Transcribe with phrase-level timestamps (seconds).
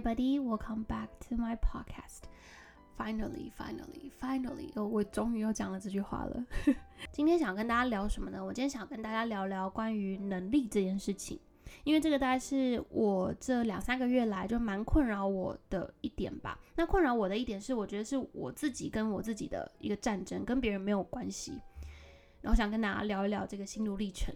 [0.00, 2.22] everybody, welcome back to my podcast.
[2.96, 6.42] Finally, finally, finally，哦，我终于又讲了这句话了。
[7.12, 8.42] 今天想跟大家聊什么呢？
[8.42, 11.38] 我今天想跟大家聊聊关于能力这件事情，
[11.84, 16.58] 因为这个大概是我这两三个月来就蛮困扰我的一点吧。
[16.76, 21.60] 那困扰我的一点是，我觉得是我自己跟我自己的一个战争，跟别人没有关系。
[22.40, 24.34] 然后想跟大家聊一聊这个心路历程，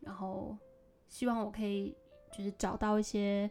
[0.00, 0.54] 然后
[1.08, 1.96] 希望我可以
[2.36, 3.50] 就是找到一些。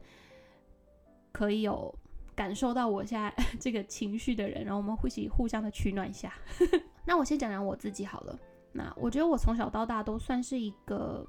[1.35, 1.93] 可以有
[2.33, 6.33] 感受到我现在 这个情绪的人，然后我们一起互相的取暖一下。
[7.05, 8.39] 那我先讲讲我自己好了。
[8.71, 11.27] 那我觉得我从小到大都算是一个，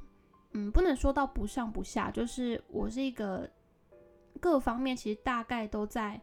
[0.52, 3.50] 嗯，不能说到不上不下，就是我是一个
[4.38, 6.20] 各方面其实大概都在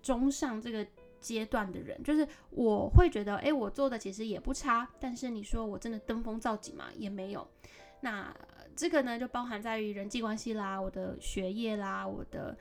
[0.00, 0.86] 中上这个
[1.20, 2.00] 阶段的人。
[2.04, 7.44] 就是我会觉得，哎，我做的其实也不差，但是你说我真的登峰造极嘛，也没有。
[8.00, 8.32] 那
[8.76, 12.56] 这个呢，就包含在于人际关系啦，我的学业啦，我的。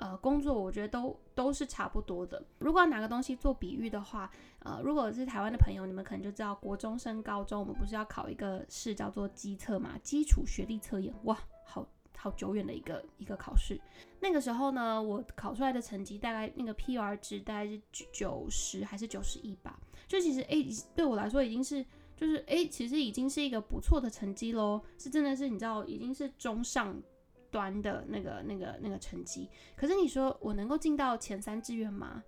[0.00, 2.42] 呃，工作我觉得都都是差不多的。
[2.58, 11.14] 如果拿个东西做比喻的话，呃，如果是台湾的朋友，你们可能就知道，国中升高中，我们不是要考一个试叫做基测嘛，基础学历测验。
[11.24, 13.78] 哇，好好久远的一个一个考试。
[14.20, 19.78] 那个时候呢，我考出来的成绩大概那个 PR 值大概是九九十还是九十一吧？
[20.08, 21.84] 就其实诶，对我来说已经是
[22.16, 26.98] 就是诶，其实已经是一个不错的成绩喽，是真的是你知道已经是中上。
[27.50, 32.22] 端的那个、那个、那个成绩，可是你说我能够进到前三志愿吗？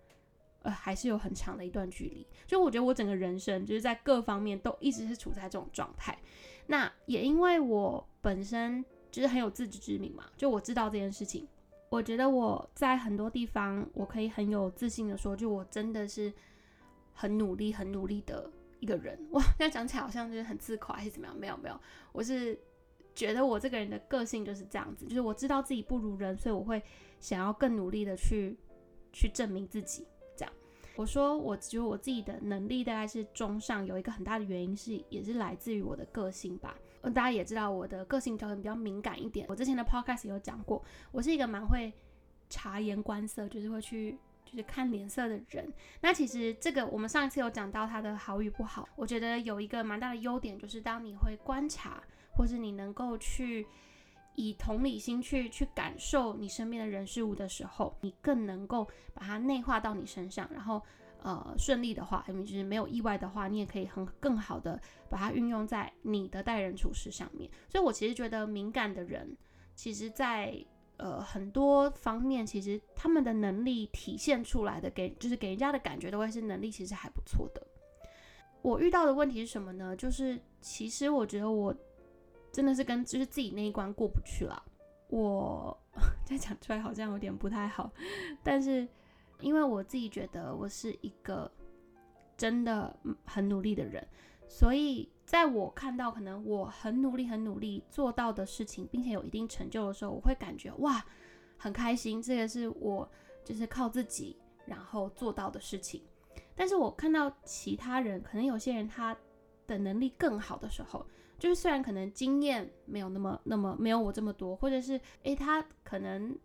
[0.62, 2.25] 呃，还是有很长的一段距离。
[2.47, 6.17] 就我觉得我整个人生就是在各方面都一直是处在这种状态。
[6.67, 11.48] 那也因为我本身就是很有自知之明嘛，就我知道这件事情，
[11.89, 16.33] 我觉得我在很多地方我可以很有自信的说，就我真的是
[17.12, 18.48] 很努力、很努力的
[18.79, 19.19] 一个人。
[19.33, 21.36] 哇，现在讲起来好像就是很自夸还是怎么样？
[21.36, 21.81] 没有没有，
[22.12, 22.57] 我是。
[23.14, 26.82] 觉得我这个人的个性就是这样子，就是我知道自己不如人，所以我会
[27.20, 28.56] 想要更努力的去
[29.12, 30.06] 去证明自己。
[30.34, 30.52] 这样，
[30.96, 36.74] 我说我觉得我自己的能力大概是中上，有一个很大的原因是也是来自于我的个性吧。
[37.02, 41.92] 大家也知道我的个性条件比较敏感一点，我之前的 podcast 有讲过，我是一个蛮会
[42.48, 45.70] 察言观色，就是会去就是看脸色的人。
[46.01, 52.02] 那其实这个我们上一次有讲到他的好与不好，我觉得有一个蛮大的优点就是当你会观察。
[52.35, 53.67] 或是你能够去
[54.35, 60.83] 以同理心去去感受你身边的人事物的时候，你更能够把它内化到你身上，然后
[61.20, 67.51] 呃顺利的话，就是没有意外的话，你也可以很更好的把它运用在你的待人处事上面。
[67.69, 69.37] 所以我其实觉得敏感的人，
[69.75, 70.57] 其实在
[70.97, 77.63] 呃很多方面，其实他们的能力体现出来的，给就是给人家的感觉都会是能力其实还不错的。
[78.63, 79.95] 我遇到的问题是什么呢？
[79.95, 81.77] 就是其实我觉得我。
[82.52, 84.63] 真的是跟就是自己那一关过不去了，
[85.08, 85.77] 我
[86.23, 87.90] 再讲出来好像有点不太好，
[88.42, 88.86] 但是
[89.40, 91.51] 因为我自己觉得我是一个
[92.36, 94.07] 真的很努力的人，
[94.46, 101.02] 所以在我看到可能我很努力很努力做到的事情，并且有一定成就的时候，我会感觉哇
[101.57, 103.11] 很开心，这个是我
[103.42, 104.36] 就是靠自己
[104.67, 106.02] 然后做到的事情。
[106.55, 109.17] 但是我看到其他人，可能有些人他
[109.67, 111.07] 的能力更好的时候。
[111.42, 116.39] 就是虽然可能经验没有那么那么没有我这么多，或者是诶，他可能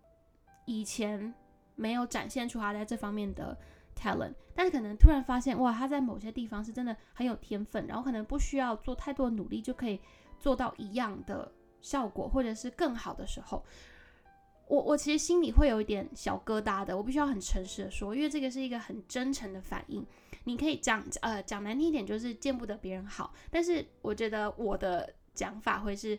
[0.66, 1.32] 以前
[1.76, 3.56] 没有展现出他在这方面的
[3.96, 10.02] talent，但是可能突然发现哇，他在某些地方是真的很有天分，然后可能不需要做太多努力就可以
[10.40, 13.64] 做到一样的效果，或者是更好的时候，
[14.68, 20.04] 我我其实心里会有一点小疙瘩的，我必须要很诚实的说，因为这个是一个很真诚的反应。
[20.48, 26.18] 你可以讲，呃，讲难听一点就是见不得别人好，但是我觉得我的讲法会是，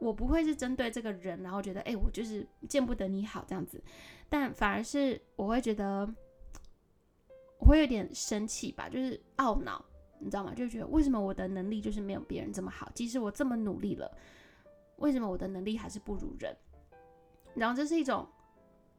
[0.00, 3.80] 我不会是针对这个人，然后觉得，哎，我就是见不得你好这样子，
[4.28, 6.12] 但反而是我会觉得，
[7.60, 9.84] 我会有点生气吧，就是懊恼，
[10.18, 10.52] 你知道吗？
[10.52, 14.10] 就觉得为什么我的能力就是没有别人这么好，即使我这么努力了，
[14.96, 16.52] 为什么我的能力还是不如人？
[17.54, 18.26] 然后这是一种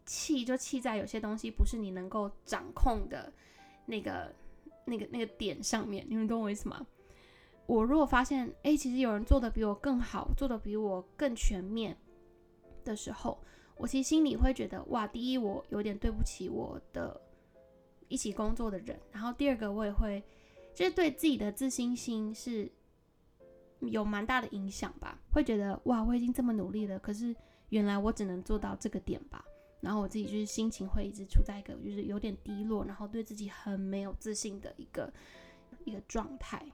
[0.05, 3.29] 气，就气在有些东西不是你能够掌控的
[3.85, 4.33] 那个。
[4.85, 6.85] 那个那个点上面，你们懂我意思吗？
[7.67, 11.95] 我如果发现，哎，其实有人做的比我更好，做的比我更全面
[12.83, 13.39] 的时候，
[13.77, 17.21] 我其实心里会觉得，哇，第一，我有点对不起我的
[18.09, 20.21] 一起工作的人，然后第二个，我也会，
[20.75, 22.69] 就是对自己的自信心是
[23.79, 27.33] 有蛮大的影响吧，会觉得，哇，我已经这么努力了，可是
[27.69, 29.45] 原来我只能做到这个点吧。
[29.81, 35.11] 然后我自己就是心情会一直处在一个就是有点低落，然后对自己很没有自信的一个
[35.83, 36.65] 一个状态。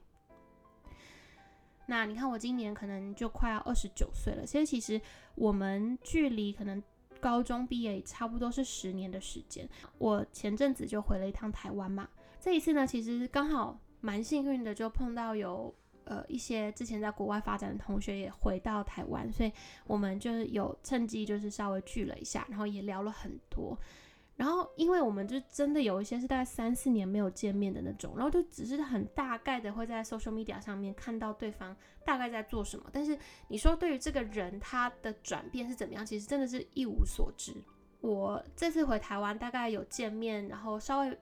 [1.86, 5.00] 那你看我今年可能就快要二十九岁了，其实其实
[5.34, 6.82] 我们距离可能
[7.18, 9.66] 高中毕业差不多是十年的时间。
[9.96, 12.06] 我前阵子就回了一趟台湾嘛，
[12.38, 15.74] 这一次呢，其实刚好蛮幸运的，就碰到有
[16.08, 19.52] 呃一些之前在国外发展的同学也回到台湾，所以
[19.86, 23.78] 我们就是有趁机就是稍微聚了一下，然后也聊了很多。
[24.36, 33.18] 然后，因为我们就真的有一些是大概三四年没有见面的那种，然后就只是很大概的会在 social media 上面看到对方大概在做什么，但是
[33.48, 37.52] 你说对于这个人他的转变是怎么样，其实真的是一无所知。
[38.00, 41.18] 我这次回台湾大概有见面，然后稍微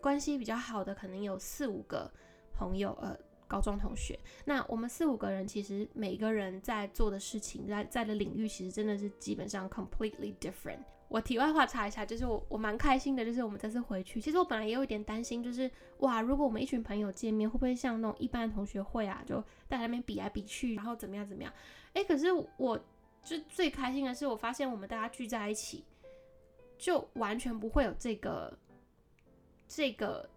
[0.00, 2.08] 关系比较好的可能有四五个
[2.54, 3.18] 朋友，呃，
[3.50, 4.16] 高中同学。
[4.44, 10.78] 那我们四五个人其实每个人在做的事情，在在的领域其实真的是基本上 completely different。
[11.08, 15.68] 我题外话插一下，就是我我蛮开心的，就是我们这次回去，其实我本来也有一点担心，就是
[15.98, 21.52] 哇，如果我们一群朋友见面，会不会像那种一般的同学会啊，就在那边比来比去，然后怎么样怎么样？
[21.94, 22.78] 哎，可是我
[23.24, 25.82] 就最开心的是，我发现我们大家聚在一起，
[26.78, 28.56] 就完全不会有这个
[29.66, 30.30] 这个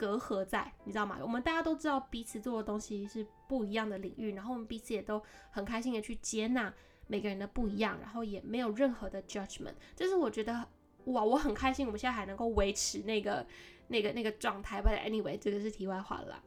[0.00, 1.18] 隔阂在，你知道吗？
[1.20, 6.72] 我们大家都知道彼此做的东西是不一样的领域，然后我们彼此也都很开心的去接纳。
[7.06, 10.66] 每个人的不一样，然后也没有任何的 judgment，这是我觉得
[11.04, 13.46] 哇，我很开心，我们现在还能够维持那个
[13.88, 14.80] 那个那个状态。
[14.80, 16.42] But anyway，这个是题外话了。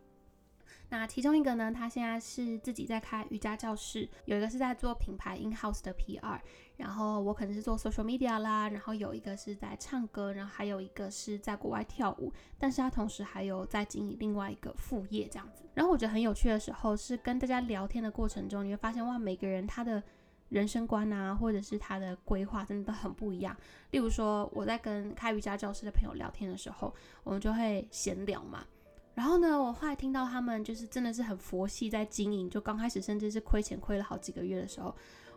[0.89, 6.39] 那其中一个呢，他现在是自己在开瑜伽教室，有一个是在做品牌 in house 的 PR，
[6.75, 15.63] 然后我可能是做 social media 啦，然后有一个是在唱歌，然后还有一个是在国外跳舞，但是他同时还有在经营另外一个副业这样子。
[15.73, 20.01] 然后我觉得很有趣的时候是跟大家聊天的过程中，你会发现哇，每个人他的
[20.49, 23.55] 人生观啊，或者是他的规划，真的都很不一样。
[23.91, 26.93] 例如说，我在跟开瑜伽教室的朋友聊天的时候，
[27.23, 28.65] 我们就会闲聊嘛。
[29.13, 34.95] 然后呢，我后来听到他们就是真的是很佛系在经营，就刚开始甚至是亏钱亏了好几个月的时候，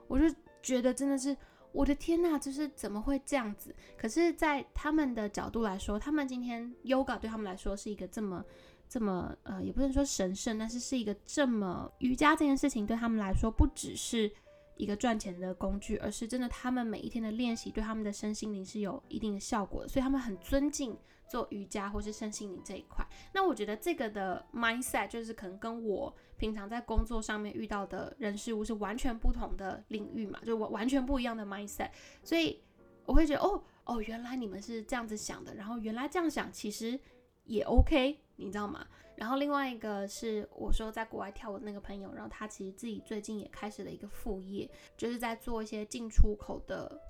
[0.08, 0.24] 我就
[0.66, 1.36] 觉得真的是
[1.70, 3.72] 我的天呐，就是怎么会这样子？
[3.96, 8.44] 可是，在他们的角度来说，他们今天 yoga 对他们来说是一个这么
[8.88, 14.30] 这么呃，也不能说神圣，但是是一个这么瑜伽这件事情对他们来说不只是。
[14.78, 20.94] 一个赚钱的工具，而是真的，他们每一天的练习对他们的身心灵是有一定的效果的，所以他们很尊敬
[21.26, 23.02] 做瑜伽或是身心灵这一块。
[23.32, 31.90] 那我觉得这个的 mindset 就是可能跟我平常在工作上面遇到的人事物是完全不同的领域嘛，就完完全不一样的 mindset，
[32.22, 32.62] 所以
[33.04, 36.98] 我会觉得哦哦，原来你们是这样子想的，然后原来这样想其实
[37.44, 38.86] 也 OK，你知道吗？
[39.16, 47.00] 然后另外一个是我说在国外跳舞的那个朋友，然后他其实自己最近也开始了一个副业，就是在做一些进出口的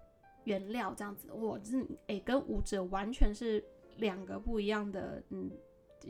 [0.45, 1.33] 原料这样子。
[1.33, 3.65] 我是诶，跟舞者完全是
[3.97, 5.51] 两个不一样的，嗯，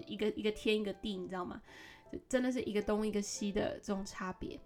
[0.07, 1.63] 一个一个天一个地，你知道吗？
[2.29, 4.59] 真的是一个东一个西的这种差别。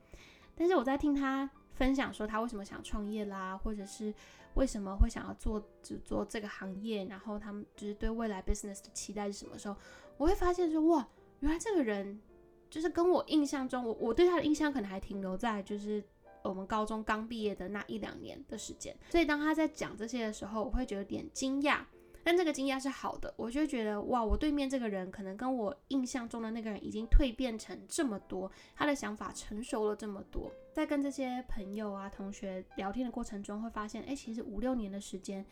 [0.57, 4.15] 但是我在听他分享说他为什么想创业啦，或者是
[4.55, 9.77] 为什么会想要做只做这个行业，然后他们就是对未来 business 的期待是什么时候，
[10.17, 11.09] 我会发现说哇。
[11.41, 12.21] 原来这个人
[12.69, 16.05] 就是跟我印象中，我我对他的印象可能还停留在就是
[16.43, 21.81] 我们高中刚毕业的那一两年的时间，所以当他在讲这些的时候，我会觉得有点惊讶，
[22.23, 35.45] 但这个惊讶是好的，我就觉得哇，我对面这个人可能跟我印象中的那个人已经蜕变成这么多，他的想法成熟了这么多，在跟这些朋友啊同学聊天的过程中，会发现，哎，其实五六年的时间，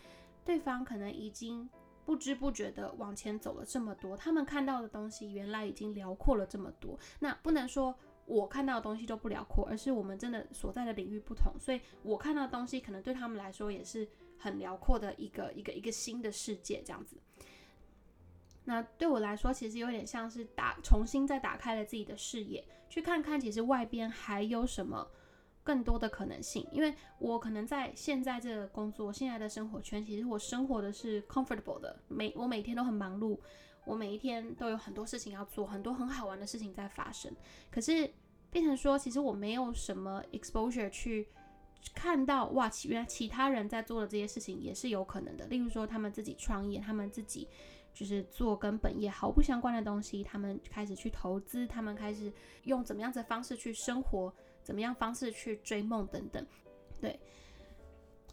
[0.45, 1.69] 对方可能已经。
[2.05, 6.99] 不知不觉的往前走了这么多，他们看到的东西原来已经辽阔了这么多。
[7.19, 7.95] 那不能说
[8.25, 14.09] 我看到的东西都不辽阔，而是我们真的所在的领域不同，所以我看到的东西可能对他们来说也是
[14.39, 17.17] 很辽阔的一个一个一个新的世界这样子。
[18.65, 25.09] 那对我来说，其实有点像是打重新再打开了自己的视野，去看看其实外边还有什么。
[25.65, 33.39] 更多的可能性，因为我可能在现在这个工作、现在的生活圈，其实我生活的是 comfortable 的，每我每天都很忙碌，
[33.85, 37.31] 我每一天都有很多事情要做，很多很好玩的事情在发生。
[37.71, 38.11] 可是
[38.51, 41.29] 变成说，其实我没有什么 exposure 去
[41.95, 45.47] 看到，哇，原来其他人在做的这些事情也是有可能的。
[45.47, 47.49] 例如说，他们自己创业，他们自己
[47.93, 52.33] 就是做跟本业毫不相关的东西，他们开始去投资，他们开始
[52.65, 54.33] 用怎么样的方式去生活。
[54.61, 56.47] 怎么样方式去追梦等等，
[57.01, 57.19] 对，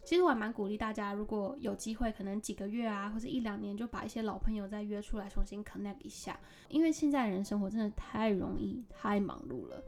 [0.04, 6.38] 其实我还蛮鼓励大家，如果有机会，可能几个月啊，或者一两年，就把一些老朋友再约出来，重新 connect 一下。
[6.68, 9.82] 因为现在人生活真的太容易，太忙碌了。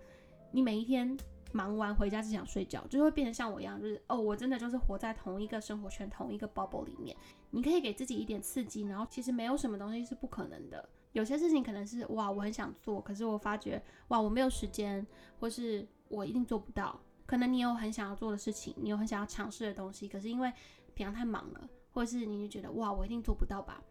[0.51, 1.15] 你每一天
[1.53, 7.17] 忙完回家只想睡觉，就会变成像我一样，就是哦，我真的就是活在同一个生活圈、同一个 bubble 里面。
[7.51, 10.89] 你可以给自己一点刺激，然后其实没有什么东西是不可能的。
[11.13, 15.07] 有些事情可能是哇，我很想做，可是我发觉哇，我没有时间，
[15.41, 15.87] 或是。
[16.11, 16.99] 我一定做不到。
[17.27, 20.51] 可能你有很想要做的事情，你有很想要尝试的东西，可是因为
[20.95, 23.85] 平常太忙了，或是你就觉得哇，我一定做不到吧？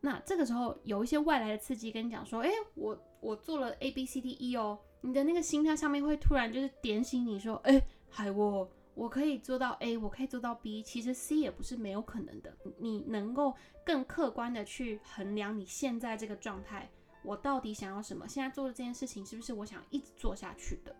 [0.00, 12.54] 那这个时候有一些外来的刺激跟你讲说，哎，我我做了 A B C D E 哦，你的那个心跳上面会突然就是点醒你说，哎，海沃我可以做到 A，我可以做到 B，其实 C 也不是没有可能的。
[12.78, 13.54] 你能够
[13.84, 16.90] 更客观的去衡量你现在这个状态，
[17.22, 18.28] 我到底想要什么？
[18.28, 20.94] 现在做的这件事情是不是我想一直做下去的？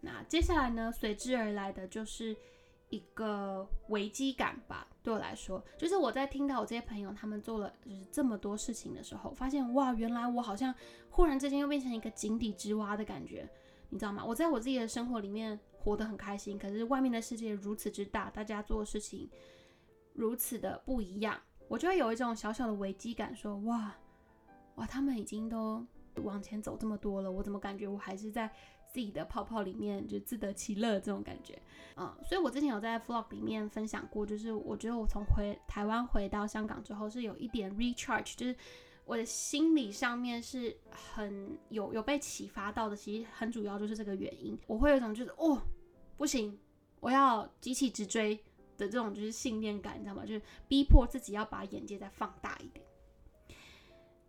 [0.00, 2.36] 那接下来呢，随之而来的就是。
[2.94, 10.72] 一个危机感吧，对我来说，就是我在听到我这些朋友他们做了就是这么多事情的时候，发现哇，原来我好像
[11.10, 13.48] 忽然之间又变成一个井底之蛙的感觉，
[13.90, 14.24] 你知道吗？
[14.24, 19.28] 我在我自己的生活里面活得很开心，可是外面的世界如此之大，大家做的事情
[20.12, 23.92] 如此的不一样，我就会有一种小小的危机感，说哇
[24.76, 25.84] 哇，他们已经都
[26.22, 28.50] 往前走这么多了，我怎么感觉我还是在。
[28.94, 31.60] 自己的泡泡里面就自得其乐这种感觉，
[31.96, 38.54] 嗯，所以我之前有在 vlog 里面分享过，就是我觉得我从回台湾回到香港之后是有一点 recharge，就是
[39.04, 45.60] 我的心理上面是很有有被启发到的，其实很主要就是这个原因，我会有一种就是哦
[46.16, 46.56] 不行，
[47.00, 48.36] 我要急起直追
[48.78, 50.24] 的这种就是信念感，你知道吗？
[50.24, 52.86] 就是逼迫自己要把眼界再放大一点。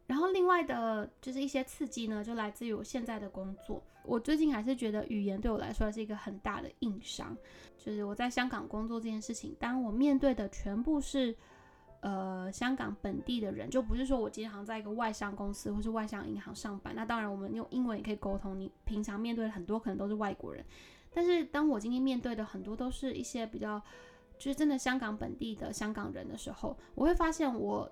[0.08, 3.82] 然后另外的就是一些刺激呢，就来自于我现在的工作。
[4.04, 7.36] 我最近还是觉得语言对我来说是一个很大的硬伤。
[7.76, 11.36] 就是我在香港工作这件事情，当我面对的全部是
[12.02, 16.94] 呃香港本地的人，就不是说我经常在一个外商公司或是外商银行上班。
[16.96, 18.60] 那当然我们用英文也可以沟通。
[18.60, 20.64] 你平常面对的很多可能都是外国人，
[21.12, 23.82] 但是当我今天面对的很多都是一些比较
[24.38, 27.92] 就是真的香港本地的香港人的时候，我会发现我。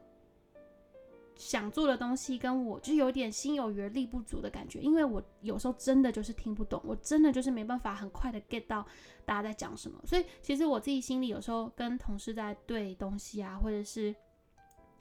[1.35, 8.85] 想做的东西跟我就有点心有余力不足的感觉，因为我有时候真的就是听不懂，我真的就是没办法很快的 get 到
[9.25, 9.99] 大家在讲什么。
[10.05, 14.15] 所以其实我自己心里有时候跟同事在对东西啊，或者是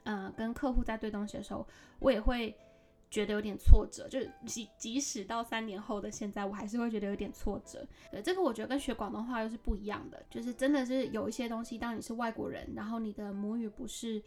[0.04, 1.66] 嗯跟客户在对东西的时候，
[1.98, 2.54] 我也会
[3.10, 4.08] 觉得有点挫折。
[4.08, 7.86] 就即即使到三年后的现在，我还是会觉得有点挫折。
[8.10, 14.22] 对这个，我觉得跟学广东话又是不一样的，就是真的是有一些东西，当你是外国人，然后你的母语不是。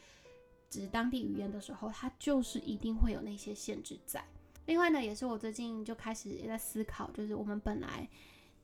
[0.70, 4.24] 指当地语言的时候，它就是一定会有那些限制在。
[4.66, 8.10] 另外呢，也是我最近就开始也在思考，就是我们本来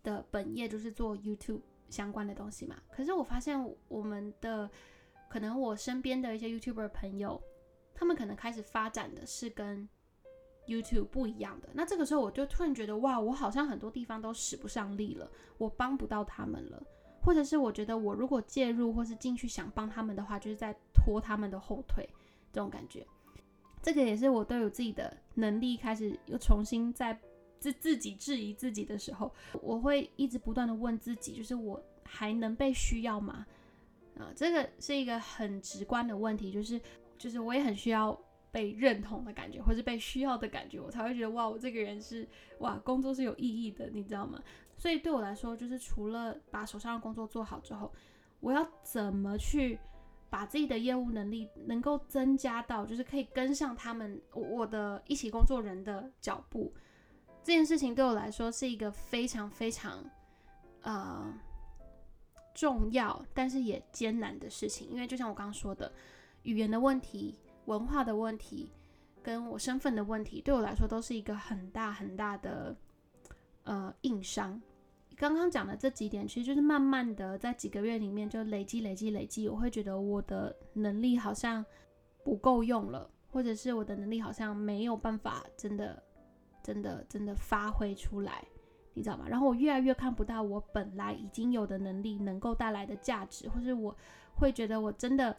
[0.03, 2.75] 的本业就是做 YouTube 相关的东西嘛。
[2.91, 4.70] 可是我发现我们的
[5.29, 7.41] 可能我身边的一些 YouTuber 朋友，
[7.93, 9.88] 他们可能开始发展的是跟
[10.65, 11.70] YouTube 不一样的。
[11.74, 16.84] 那这个时候我就突然觉得，哇，我好像很多地方都使不上力了，我帮不到他们了。
[17.22, 22.08] 或者是我觉得我如果介入或是进去想帮他们的话，就是在拖他们的后腿，
[22.51, 23.06] 这种感觉。
[23.82, 27.20] 这个也是我都有自己的能力开始又重新在
[27.58, 33.46] 自自己质疑自己的时候，我会一直不断的问自己，就是我还能被需要吗？
[34.20, 36.80] 啊，这个是一个很直观的问题，就是
[37.18, 38.20] 就是我也很需要
[38.51, 42.27] 被认同的感觉，或是被需要的感觉，我才会觉得哇，我这个人是
[42.60, 44.41] 哇，工作是有意义的，你知道吗？
[44.77, 47.91] 所以对我来说，就是除了把手上的工作做好之后，
[48.39, 49.79] 我要怎么去
[50.29, 56.74] 把自己的业务能力能够增加到，就是可以跟上他们我的一起工作人的脚步。
[57.43, 60.03] 这件事情对我来说是一个非常非常
[60.81, 61.31] 呃
[62.53, 64.89] 重要，但是也艰难的事情。
[64.89, 65.91] 因为就像我刚刚说的，
[66.43, 67.38] 语言的问题、
[67.72, 68.70] 文化的问题，
[69.24, 72.75] 跟我身份的问题，对我来说都是一个很大很大的
[73.63, 74.62] 呃硬伤。
[75.16, 79.48] 刚刚讲的这几点，其实就是慢慢的在几个月里面就累积、累积、累积。
[79.48, 81.63] 我会觉得我的能力好像
[82.24, 86.04] 不够用了，或者是我的能力好像没有办法真的、
[86.62, 88.44] 真的、真的发挥出来，
[88.96, 89.25] 你知道吗？
[89.30, 93.96] 然后我越来越看不到我本来已经有的能力能够带来的价值，或是我
[94.34, 95.38] 会觉得我真的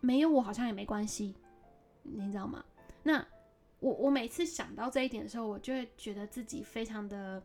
[0.00, 1.34] 没有我好像也没关系，
[2.02, 2.64] 你知道吗？
[3.02, 3.26] 那
[3.78, 7.42] 我我每次想到这一点的时候，我就会觉得自己非常的。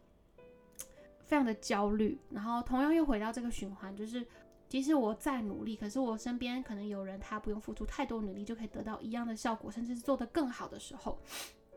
[1.27, 4.23] 非常的焦虑，然后同样又回到这个循环，就是
[4.69, 11.19] 即使我再努力，可是我身边可能有人他不用付出太多努力就可以得到一样的效果，甚至是做得更好的时候，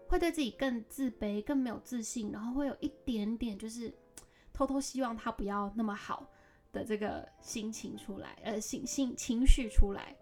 [0.06, 3.90] 会对自己更自卑、更没有自信，然后会有一点点就是
[4.52, 6.30] 偷偷希望他不要那么好
[6.70, 10.14] 的这个心情出来，呃，心心情绪出来。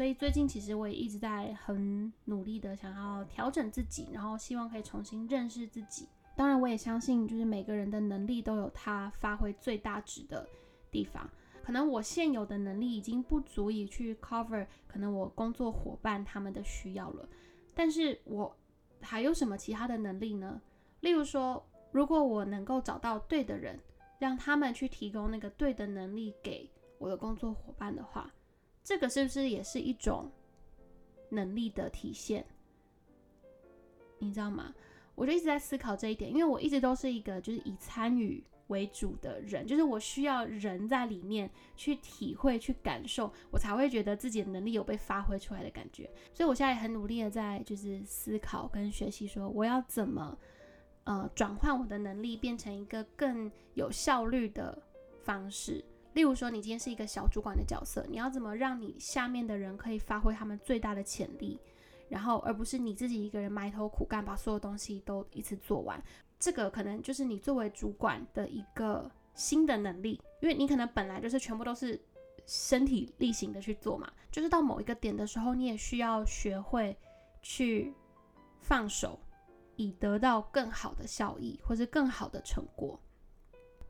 [0.00, 6.08] 所以最近其实我也一直在很努力的想要调整自己，然后希望可以重新认识自己。
[6.34, 10.48] 当然，我也相信，就是每个人的能力都有他发挥最大值的
[10.90, 11.28] 地方。
[11.62, 17.28] 可能我现有的能力已经不足以去 cover 可能我工作伙伴他们的需要了，
[17.74, 18.56] 但是我
[19.02, 20.58] 还有什么其他的能力呢？
[21.00, 23.78] 例如说，如果我能够找到对的人，
[24.18, 28.32] 让他们去提供那个对的能力给我的工作伙伴的话，
[28.82, 30.30] 这个是不是也是一种
[31.28, 32.44] 能力的体现？
[34.18, 34.74] 你知道吗？
[35.14, 46.10] 我就一直在思考这一点，因为我一直都是一个就是以参与为主的人，就是我需要人在里面去体会、去感受，我才会觉得自己的能力有被发挥出来的感觉。
[46.32, 50.38] 所以我现在也很努力的在就是思考跟学习，说我要怎么
[51.04, 54.82] 呃转换我的能力，变成一个更有效率的
[55.22, 55.84] 方式。
[56.12, 61.58] 例如说，你今天是一个小主管的角色，你要怎么让你下面的人可以发挥他们最大的潜力？
[62.08, 66.02] 然后，而不是你自己一个人埋头苦干，把所有东西都一次做完。
[66.40, 72.00] 这个可能就是你作为主管的一个新的能力，因为你可能本来就是全部都是
[72.46, 74.10] 身体力行的去做嘛。
[74.32, 76.96] 就是到某一个点的时候，你也需要学会
[77.42, 77.94] 去
[78.60, 79.16] 放手，
[79.76, 82.98] 以得到更好的效益或是更好的成果。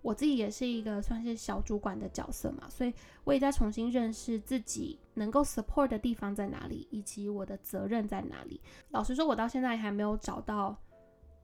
[0.02, 8.58] 我自己也是一个算是小主管的角色嘛，所以我也在重新认识自己能够 support 的地方在哪里，以及我的责任在哪里。
[8.92, 10.74] 老实说，我到现在还没有找到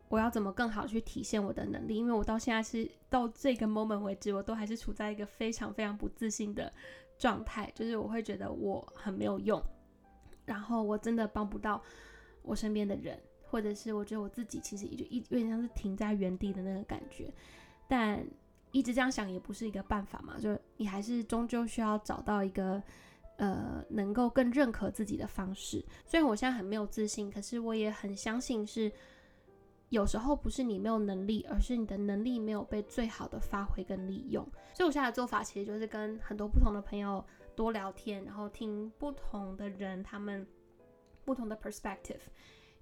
[0.09, 6.73] 我要怎么更好去体现我的能力，因为我到现在是到这个 moment 为止，我都还是处在一个非常非常不自信的
[7.19, 9.63] 状态，就是我会觉得我很没有用，
[10.47, 11.83] 然后我真的帮不到
[12.41, 17.31] 我身边的人，或者是我觉得我自己其实也就一有点像是停在原地的那个感觉，
[17.87, 18.27] 但。
[18.73, 22.83] 一直这样想也不是一个办法嘛，就你还是终究需要找到一个
[23.37, 25.83] 呃能够更认可自己的方式。
[26.05, 28.93] 虽然我现在很没有自信，可是我也很相信是
[29.89, 34.47] 有时候不是你没有能力，而是你的能力没有被最好的发挥跟利用。
[34.75, 40.47] 所以我现在的做法其实就是跟很多不同的朋友多聊天，然后听不同的人他们
[41.25, 42.21] 不同的 perspective。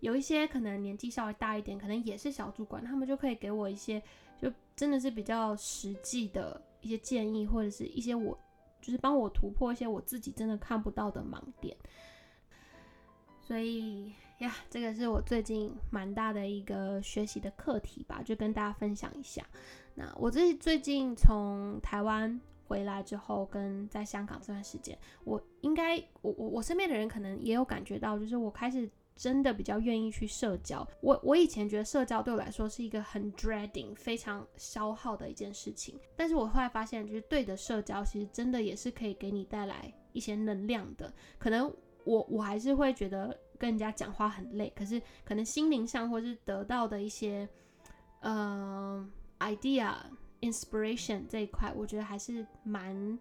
[0.01, 4.03] 有一些可能年纪稍微大一点，可能也是小主管，他们就可以给我一些。
[4.45, 8.39] 就真的是比较实际的一些建议，或者是一些我
[8.79, 11.75] 就是帮我突破一些我自己真的看不到的盲点。
[13.41, 19.43] 所以呀，这个是我最近蛮大的一个学习的课题吧，就跟大家分享一下。
[19.95, 28.91] 那我自己最近从台湾回来之后，跟在香港这段时间，我应该我我我身边的人可能也有感觉到，就是我开始。
[29.17, 30.87] 真的比较愿意去社交。
[31.01, 35.99] 我我以前觉得社交对我来说是一个很 dreading、非常消耗的一件事情。
[36.17, 41.13] 但是我后来发现，就是对的社交其实真的也是可以给你带来一些能量的。
[41.39, 41.73] 可能
[42.03, 47.49] 我我还是会觉得跟人家讲话很累，可是可能心灵上或是得到的一些
[48.21, 49.95] 呃 idea、
[50.41, 53.19] inspiration 这一块，我觉得还是蛮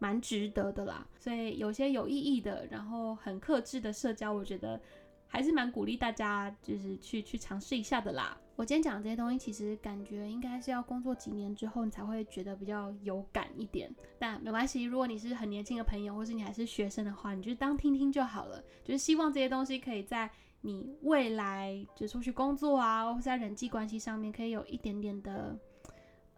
[0.00, 1.06] 蛮值得的啦。
[1.20, 4.80] 所以有些有意义的，然后很克制的社交，我觉得。
[5.28, 8.36] 还是蛮鼓励大家，就是去去尝试一下的啦。
[8.54, 13.94] 我今天讲这些东西，其实感觉应该是要工作几年之后，你才会觉得比较有感一点。
[14.18, 18.64] 但没关系，如果你是很年轻的朋友，或是你还是学生的话，你就当听听就好了。
[18.82, 20.30] 就是希望这些东西可以在
[20.62, 25.54] 你未来就出去工作啊，或在人际关系上面，可以有一点点的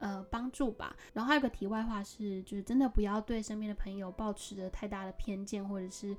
[0.01, 0.97] 呃帮助吧。
[1.13, 6.17] 然后还有个题外话是，就是真的不要对身边的朋友抱持着太大的偏见，或者是。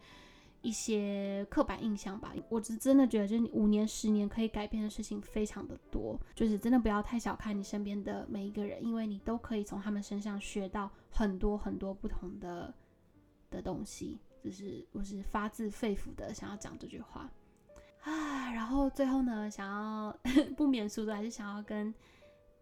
[0.61, 12.73] 一些刻板印象吧，我是真的觉得，就是你五年、十年可以改变的事情非常的多，就是真的不要太小看你身边的每一个人，因为你都可以从他们身上学到很多很多不同的
[13.49, 14.19] 的东西。
[14.41, 17.29] 就是我是发自肺腑的想要讲这句话
[18.03, 20.17] 啊，然后最后呢，想要
[20.55, 21.93] 不免俗的，还是想要跟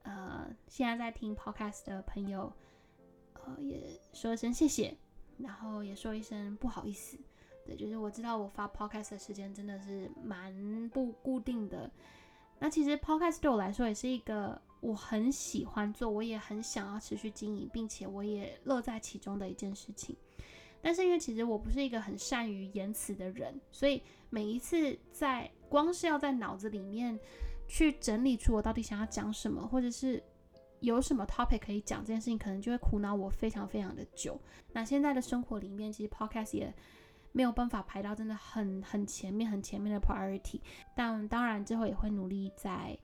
[0.02, 2.52] 呃现在在听 podcast 的朋友，
[3.34, 3.80] 呃也
[4.12, 4.98] 说一声谢谢，
[5.38, 7.16] 然后也说一声不好意思。
[7.68, 11.92] 对，就是我知道我发 podcast 的时间真的是蛮不固定的。
[12.60, 20.16] 那其实 podcast 对我来说也是一个我很喜欢做，我也很想要持续经营，并且我也乐在其中的一件事情。
[20.82, 27.20] 但是因为其实我不是一个很善于言辞的人，所以每一次在光是要在脑子里面
[27.68, 30.24] 去整理出我到底想要讲什么，或者是
[30.80, 34.40] 有什么 topic 可以讲这件事情，可能就会苦恼我非常非常的久。
[34.72, 36.74] 那现在的生活里面，其实 podcast 也。
[37.38, 40.60] 没有办法排到真的很很前面很前面的 priority，
[40.96, 42.98] 但当然之后也会努力在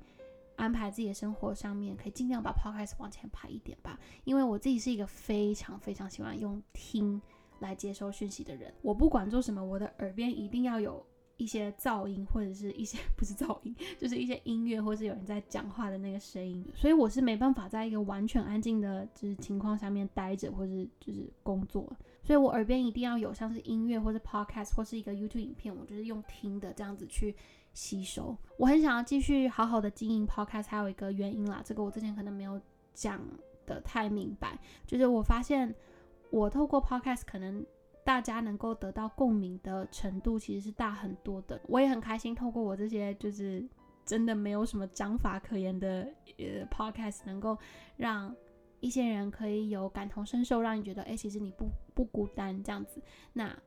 [0.56, 4.00] 安排自己的生活上面，可以尽量把 podcast 往前排一点吧。
[4.24, 7.22] 因为我自己是一个非常非常喜欢用听
[7.60, 11.06] 来接收讯息的人，我不管做什么，我的耳边一定要有。
[11.36, 21.92] 一些噪音或者是一些 不是噪音，就是一些音乐或是有人在讲话的那个声音，所以我是没办法在一个完全安静的就是情况下面待着或是就是工作，
[22.24, 27.36] 所以我耳边一定要有像是音乐或是 podcast 或是一个 YouTube 影片，我就是用听的这样子去
[27.74, 28.38] 吸收。
[28.58, 32.60] 我很想要继续好好的经营 podcast，还有一个原因啦，这个我之前可能没有
[32.94, 33.20] 讲
[33.66, 34.58] 的太明白。
[34.88, 35.76] 就是我发现
[36.30, 37.66] 我透过 podcast 可能
[38.06, 41.60] 大家能够得到共鸣的程度其实是大很多的。
[41.68, 43.68] 我也很开心透过我这些就是
[44.06, 46.08] 真的没有什么章法可言的
[46.38, 47.58] 呃 podcast 能够
[47.98, 48.34] 让。
[48.84, 53.02] 一些人可以有感同身受，让你觉得，哎，其实你不不孤单这样子。
[53.32, 53.58] 那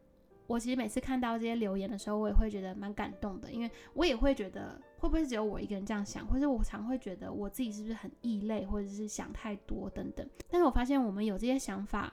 [0.46, 10.28] 我其实每次看到这些留言的时候，我也会觉得蛮感动的，因为我也会觉得，会不会只有我一个人这样想，或者我常会觉得我自己是不是很异类，或者是想太多等等。
[10.50, 12.12] 但是我发现我们有这些想法，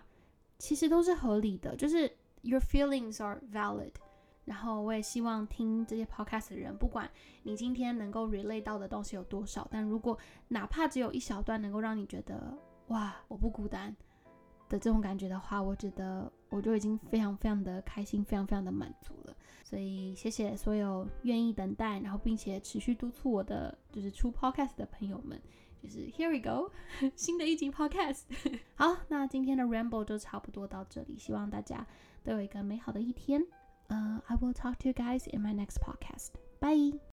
[0.57, 2.09] 其实都是合理的，就是
[2.41, 3.91] your feelings are valid。
[4.45, 7.09] 然后我也希望听这些 podcast 的人，不管
[7.43, 12.57] 你今天能够 relate 到的东西有多少，但如果哪怕只有一小段能够让你觉得。
[12.87, 13.95] 哇，我不孤单
[14.69, 19.35] 的这种感觉的话，我觉得我就已经非常非常的开心，非常非常的满足了。
[19.63, 25.41] 所以谢谢所有愿意等待，然后并且持续督促我的就是出 podcast 的朋友们。
[25.81, 26.71] 就是 Here we go，
[27.13, 28.21] 新的一集 podcast。
[28.75, 31.85] 好，那今天的 ramble 就差不多到这里，希望大家
[32.23, 33.45] 都有一个美好的一天。
[33.87, 36.29] 呃，I will talk to you guys in my next podcast.
[36.61, 37.03] Bye.